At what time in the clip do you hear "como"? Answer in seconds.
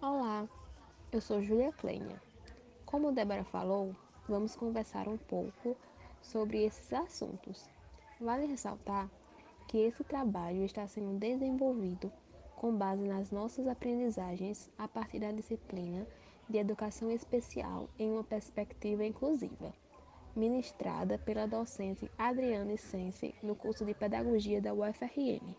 2.86-3.10